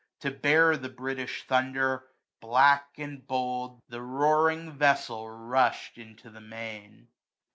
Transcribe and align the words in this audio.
To 0.21 0.31
bear 0.31 0.77
the 0.77 0.89
British 0.89 1.45
Thunder, 1.45 2.07
black, 2.39 2.87
and 2.97 3.27
bold,* 3.27 3.83
The 3.87 4.01
roaring 4.01 4.71
vessel 4.71 5.29
rush'd 5.29 5.99
into 5.99 6.31
the 6.31 6.41
main. 6.41 7.09